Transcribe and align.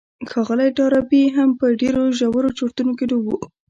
ښاغلی 0.29 0.69
ډاربي 0.77 1.23
هم 1.35 1.49
په 1.59 1.65
ډېرو 1.81 2.03
ژورو 2.19 2.49
چورتونو 2.59 2.91
کې 2.97 3.05
ډوب 3.09 3.25
و. 3.27 3.33